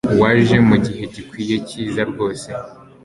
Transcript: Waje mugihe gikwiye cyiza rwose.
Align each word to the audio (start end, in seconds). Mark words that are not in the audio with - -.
Waje 0.21 0.55
mugihe 0.67 1.03
gikwiye 1.13 1.55
cyiza 1.67 2.01
rwose. 2.11 2.49